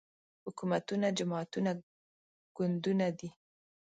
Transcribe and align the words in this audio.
حکومتونه 0.45 1.07
جماعتونه 1.19 1.71
ګوندونه 2.55 3.07
دي 3.19 3.29